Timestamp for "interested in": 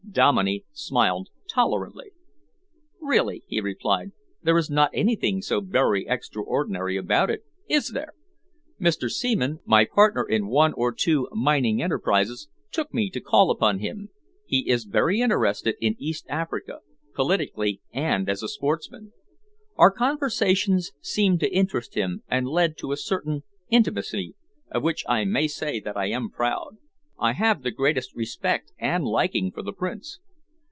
15.21-15.95